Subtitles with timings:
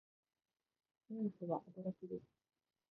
[1.11, 2.23] ニュースは驚きです。